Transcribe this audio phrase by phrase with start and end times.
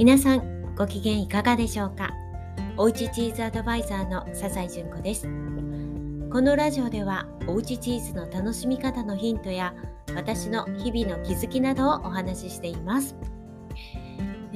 [0.00, 2.14] 皆さんご機嫌いかがでしょうか？
[2.78, 5.24] おうちチーズアドバイザーの笹井純子です。
[6.32, 9.74] このラジオではおうちチーズの楽しみ方のヒントや
[10.14, 13.14] 私の日々の気づきなどをお話ししています。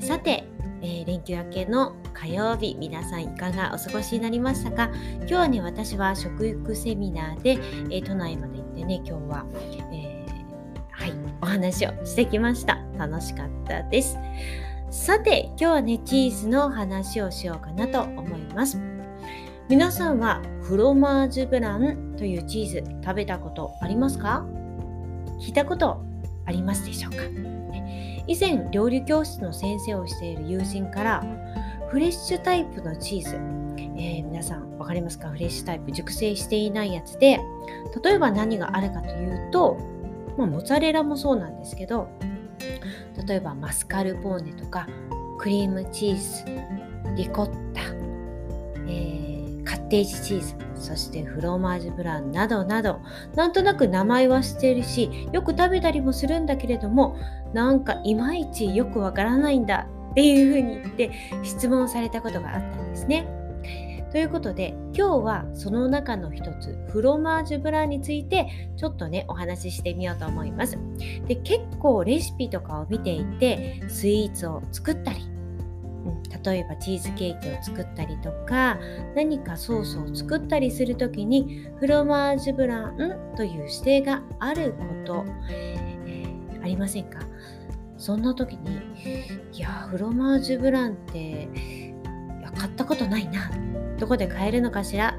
[0.00, 0.45] さて、
[0.80, 4.88] えー、連休明けの火曜日皆さんいかがお過ごしになりましたか？
[5.18, 7.58] 今日はね私は食育セミナーで、
[7.90, 9.45] えー、都内まで行ってね今日は、
[9.92, 12.79] えー、はいお話をしてきました。
[12.96, 14.16] 楽しかったです。
[14.95, 18.79] さて今日はねチーズの話をしようかなと思います。
[19.69, 24.47] 皆さんはフロマージュブランというチーズ食べたことありますか？
[25.41, 26.01] 聞いたこと
[26.47, 27.25] ありますでしょうか？
[28.29, 31.25] 以前料理教室の先生をしている友人から
[31.89, 33.34] フレッシュタイプのチーズ、
[33.98, 35.29] えー、皆さん分かりますか？
[35.29, 35.91] フレッシュタイプ。
[35.91, 37.41] 熟成していないやつで。
[38.03, 39.77] 例えば何があるかというと、
[40.39, 42.09] まあ、モッツァレラもそうなんですけど
[43.27, 44.88] 例えばマスカルポーネとか
[45.39, 47.83] クリームチーズリコッタ、
[48.86, 53.00] えー、カッテージチーズそしてフロマージュブランなどなど
[53.34, 57.16] なんとなく名前は知ってるしよく食べたりもするんだけれども
[57.52, 61.11] なんかいまいちよくわからないんだっていうふうに言って
[61.42, 63.27] 質問されたことがあったんですね。
[64.15, 70.79] ということで今日はその中の一つフロマージュブランについてちょっとねお話ししてみようと思います。
[71.27, 75.19] で結構レシピとかを見ていてスイーツを作ったり
[76.45, 78.79] 例えばチーズケーキを作ったりとか
[79.17, 87.19] 何かソースを作ったりする時にフロマージュブランという指定があること、えー、ありませんか？
[87.98, 88.79] そんな時に
[89.53, 91.48] いやフロマージュブランって
[92.55, 93.50] 買ったことないな。
[93.98, 95.19] どこで買えるのかしら。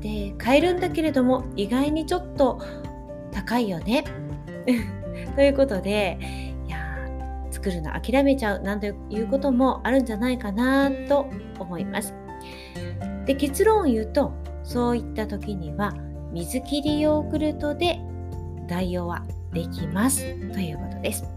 [0.00, 2.60] で買えるんだけれども意外にちょっと
[3.32, 4.04] 高いよね。
[5.34, 6.18] ということで
[6.66, 6.78] いや
[7.50, 8.62] 作るの諦めちゃう。
[8.62, 11.26] なんていうこともあるんじゃないかなと
[11.58, 12.14] 思います。
[13.24, 14.32] で結論を言うと
[14.62, 15.94] そういった時には
[16.32, 17.98] 水切りヨーグルトで
[18.68, 20.22] 代用はできます。
[20.52, 21.35] ということです。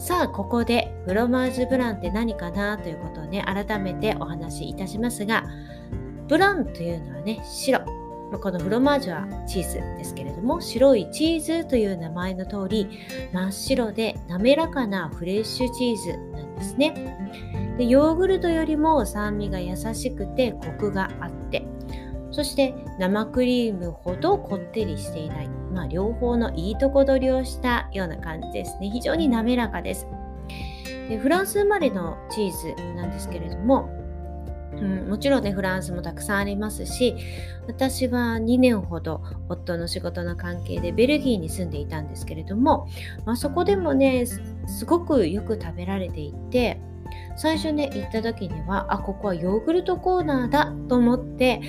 [0.00, 5.44] さあここでフロマージュブランって何かなということをね改めてお話しいたしますが
[6.26, 7.84] ブランというのはね白。
[8.40, 12.88] このフロマージュはチーズですけれども白いチーズという名前の通り
[13.32, 17.74] 真っ白で滑らかなフレッシュチーズなんですね。
[17.76, 21.66] でヨーグルトよりも酸味が優しくてコクがあって
[22.40, 28.88] そして生クリームほどこってりしていない、まあ、両方のいいとこ取りをしたような感じですね。
[28.88, 30.06] 非常に滑らかです。
[31.10, 33.90] でフランス生まれのチーズなんですけれども
[34.72, 37.14] うん、もちろんねフランスもたくさんありますし
[37.66, 39.20] 私は2年ほど
[39.50, 42.88] 夫の仕事の関係でベルギーに住んでいたんですけれども、
[43.26, 44.40] まあ、そこでもねす
[44.86, 46.80] ごくよく食べられていて
[47.36, 51.60] 最初ね行った時にはあここはヨーグルトコーナーだと思って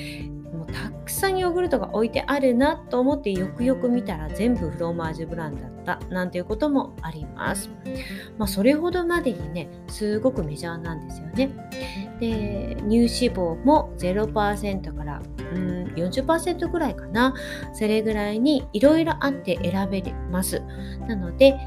[0.53, 7.69] もうたくさんヨーグルトが置いてあるなと思ってよくよく見たら全部フローマージュブランだったなんていうこともあります。
[8.37, 11.49] まあ、それほどまでにねすごくメジャーなんですよね。
[12.19, 15.21] で乳脂肪も0%から
[15.53, 17.33] うん40%ぐらいかな
[17.73, 20.61] それぐらいにいろいろあって選べます。
[21.07, 21.57] なので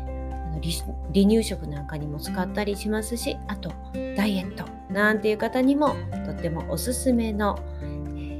[1.12, 3.70] 離乳食なんかにも使ったりしますしあと
[4.16, 7.58] ダイエットなんていう方にもとってもおすすめの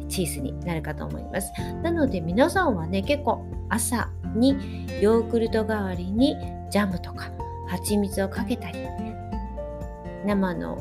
[0.09, 1.53] チーズになるかと思います。
[1.82, 6.37] なので皆さんはね、結構朝にヨーグルト代わりに
[6.70, 7.31] ジャムとか
[7.69, 8.78] 蜂蜜をかけたり、
[10.26, 10.76] 生の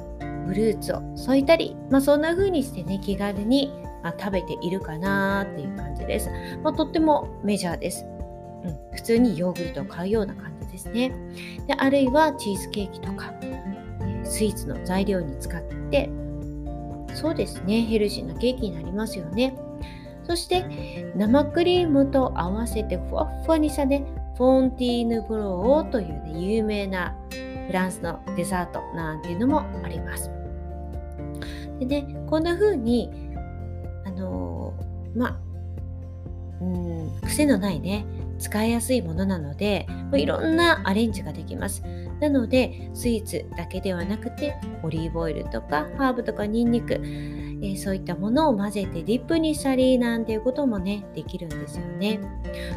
[0.47, 3.71] フルーツを添えたり、まあ、そんな風にしてね、気軽に、
[4.03, 6.29] ま、食べているかなっていう感じです。
[6.63, 8.05] まあ、とってもメジャーです。
[8.63, 11.13] うん、普通にヨーグルトを買うような感じですね。
[11.67, 13.33] であるいはチーズケーキとか、
[14.23, 16.09] スイーツの材料に使って
[17.13, 17.81] そうですね。
[17.81, 19.55] ヘルシーなケーキになりますよね。
[20.25, 24.05] そして生クリームと合わせてふわっふわにしたね
[24.37, 27.15] フォンティーヌブローというね有名な
[27.67, 30.31] フランスのデザートなんていうのもあります。
[31.79, 33.09] でねこんな風に
[34.05, 35.39] あのー、まあ
[36.61, 38.05] うん癖のないね
[38.43, 41.81] 使いやすいものなのでいろんなアレンジができます
[42.19, 52.19] なのでスイーツだけではなくてオリーブオイルとかハーブとかニンニク、えー、そういったものを混ぜてディップにしたりなんていうこともねできるんですよね。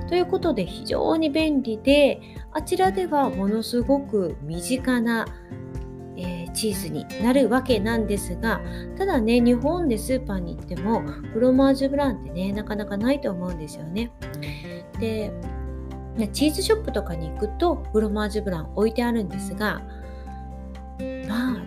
[0.09, 2.21] ということで非常に便利で
[2.53, 5.27] あちらではものすごく身近な
[6.17, 8.61] え、チーズになるわけなんですが
[8.97, 14.11] ただね日本でスーパーに行ってもフロマージュブランってねなかなかないと思うんですよね。
[14.99, 15.31] で
[16.33, 19.83] チーズショップとかに行くとフロマージュブラン置いてあるんですが
[21.29, 21.63] まあ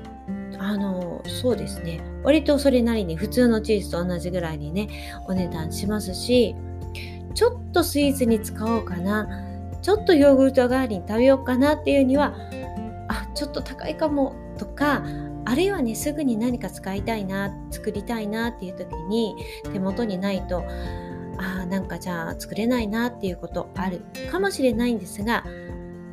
[0.60, 2.02] あのそうですね。
[2.24, 4.90] 割とそれなりに普通のチーズと同じぐらいにね
[5.28, 6.56] お値段しますし
[7.34, 9.28] ちょっとスイーツに使おうかな
[9.82, 12.36] ちょっとヨーグルト代わりに食べようかなっていうには
[13.08, 15.04] あちょっと高いかもとか
[15.46, 19.36] あるいはねすぐに何か使いたいな作りたいなっていう時に
[19.72, 20.64] 手元にないと
[21.40, 24.02] あなんかじゃあ作れないなっていうことある
[24.32, 25.44] かもしれないんですが、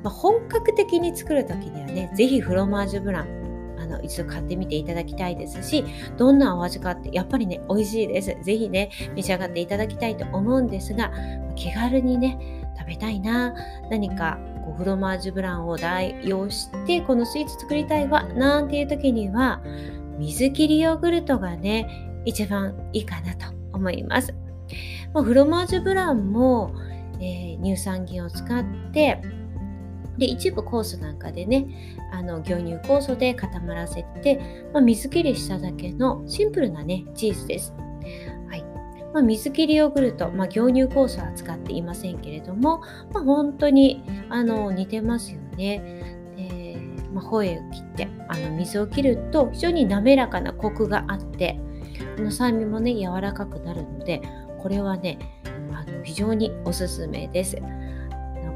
[0.03, 5.85] まあ、本格的に作る時にはね是非フロマージュブランあの一度買ってみていただきたいですし
[6.17, 11.13] どんなお味かってやっぱりね美味しいです是非ね召し上がっていただきたいと思うんですが
[11.55, 13.55] 気軽にね食べたいな
[13.91, 19.61] 何かこうフロマージュブランを代用してこのスイーツ作りたいわなんていう時には
[20.19, 24.46] 水切りヨーグルトがね一番いいかなと思います。
[25.17, 26.75] もうフロマージュブランも、
[27.15, 29.23] えー、乳酸菌を使って
[30.19, 31.67] で一部酵素なんかでね
[32.13, 37.73] あの牛乳酵素で固まらせて、まあ、水切りしただけのシンプルなねチーズです。
[38.51, 38.63] はい
[39.15, 42.83] まあ、水切りヨーグルト、まあ、牛乳酵素は使っていませんけれども、
[43.15, 45.81] まあ、本当にあの似てますよね。
[46.37, 46.79] で
[47.15, 51.59] まあ、ホエを切ってあの水を切ると非常に滑らかなコクがあって
[52.17, 54.21] この酸味もね柔らかくなるので
[54.67, 55.17] これはね
[55.73, 57.57] あの非常におすすめです。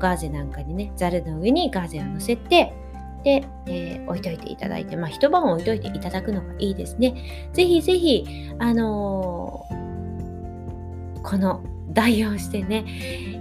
[0.01, 2.75] ガーゼなんかにねざるの上にガーゼを乗せて
[3.23, 7.51] で、えー、置いといていただいて、まあ、一晩置いといていただくのがいいですね。
[7.53, 8.27] ぜひぜひ、
[8.59, 11.63] あのー、この
[11.93, 12.85] 代用してね、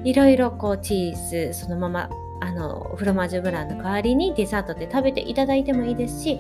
[0.04, 6.38] いろいろこうチーズそのままあのフロマージュブランの代わりにデザートで食べていただいてもいいですし、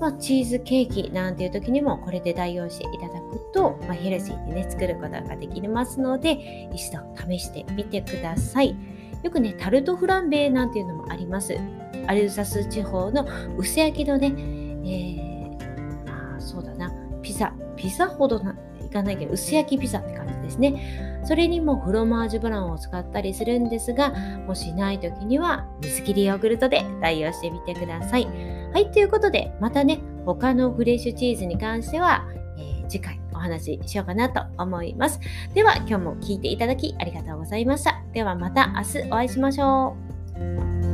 [0.00, 8.76] まあ、チーズケーキなんていう時にもこれで代用していただくと、まあ、ヘルシーにね作ることができますので一度試してみてください。
[9.22, 11.58] よくね、タルトフランベなんていうのもあります。
[12.06, 14.32] アルザス地方の薄焼きのね、
[14.84, 21.20] えー、あそうだな、ピザ、ピザほどないかないけど、薄焼きピザって感じですね。
[21.24, 24.12] それにもフロマージュブランを使ったりするんですが、
[24.46, 28.57] もしない時には水切りヨーグルトで代用してみてください。
[28.72, 32.26] はい、ということで、またね、他のフレッシュチーズに関しては、
[32.58, 35.20] えー、次回お話ししようかなと思います。
[35.54, 38.02] では今日も聞いていただきありがとうございました。
[38.12, 39.96] ではまた明日お会いしましょ
[40.84, 40.87] う。